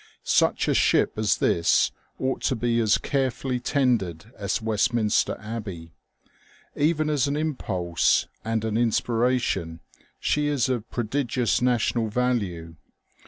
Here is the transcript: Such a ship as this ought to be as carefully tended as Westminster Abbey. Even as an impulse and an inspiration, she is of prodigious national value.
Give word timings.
Such 0.23 0.67
a 0.67 0.73
ship 0.73 1.11
as 1.15 1.37
this 1.37 1.91
ought 2.17 2.41
to 2.49 2.55
be 2.55 2.79
as 2.79 2.97
carefully 2.97 3.59
tended 3.59 4.31
as 4.35 4.59
Westminster 4.59 5.37
Abbey. 5.39 5.91
Even 6.75 7.07
as 7.07 7.27
an 7.27 7.35
impulse 7.35 8.27
and 8.43 8.65
an 8.65 8.77
inspiration, 8.77 9.79
she 10.19 10.47
is 10.47 10.69
of 10.69 10.89
prodigious 10.89 11.61
national 11.61 12.07
value. 12.07 12.73